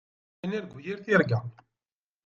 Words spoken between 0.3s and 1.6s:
Ad nargu yir tirga.